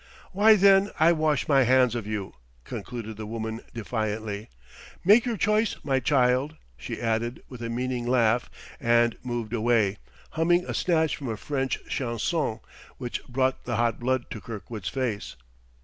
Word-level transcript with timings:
"Why, 0.31 0.55
then, 0.55 0.89
I 0.99 1.11
wash 1.11 1.47
my 1.47 1.61
hands 1.61 1.93
of 1.93 2.07
you," 2.07 2.33
concluded 2.63 3.17
the 3.17 3.27
woman 3.27 3.61
defiantly. 3.71 4.49
"Make 5.05 5.25
your 5.27 5.37
choice, 5.37 5.75
my 5.83 5.99
child," 5.99 6.55
she 6.75 6.99
added 6.99 7.43
with 7.49 7.61
a 7.61 7.69
meaning 7.69 8.07
laugh 8.07 8.49
and 8.79 9.15
moved 9.23 9.53
away, 9.53 9.97
humming 10.31 10.65
a 10.65 10.73
snatch 10.73 11.15
from 11.15 11.27
a 11.29 11.37
French 11.37 11.77
chanson 11.87 12.61
which 12.97 13.23
brought 13.27 13.65
the 13.65 13.75
hot 13.75 13.99
blood 13.99 14.25
to 14.31 14.41
Kirkwood's 14.41 14.89
face. 14.89 15.35